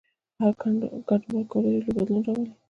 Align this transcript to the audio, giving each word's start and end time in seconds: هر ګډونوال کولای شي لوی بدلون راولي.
هر 0.39 0.51
ګډونوال 1.07 1.45
کولای 1.51 1.73
شي 1.83 1.89
لوی 1.93 1.95
بدلون 1.97 2.21
راولي. 2.25 2.51